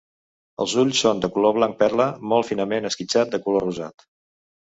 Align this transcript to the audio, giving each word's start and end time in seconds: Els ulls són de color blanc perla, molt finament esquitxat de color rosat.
Els 0.63 0.71
ulls 0.83 1.01
són 1.03 1.19
de 1.25 1.29
color 1.35 1.53
blanc 1.57 1.77
perla, 1.83 2.07
molt 2.33 2.49
finament 2.49 2.89
esquitxat 2.91 3.35
de 3.35 3.43
color 3.47 3.67
rosat. 3.67 4.09